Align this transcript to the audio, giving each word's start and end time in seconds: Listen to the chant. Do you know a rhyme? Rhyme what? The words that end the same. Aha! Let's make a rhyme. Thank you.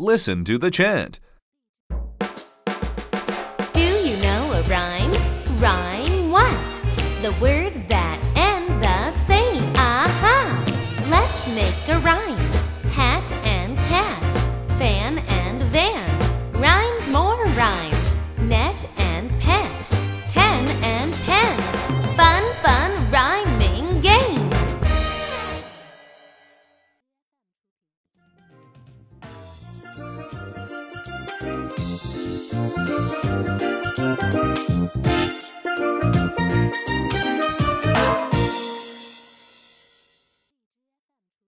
Listen 0.00 0.44
to 0.46 0.58
the 0.58 0.72
chant. 0.72 1.20
Do 3.72 3.80
you 3.80 4.16
know 4.24 4.52
a 4.52 4.62
rhyme? 4.62 5.12
Rhyme 5.58 6.32
what? 6.32 6.82
The 7.22 7.30
words 7.40 7.78
that 7.86 8.18
end 8.34 8.82
the 8.82 9.12
same. 9.28 9.62
Aha! 9.76 10.64
Let's 11.08 11.46
make 11.54 11.88
a 11.88 12.00
rhyme. 12.00 12.53
Thank 31.44 31.68
you. 33.62 33.73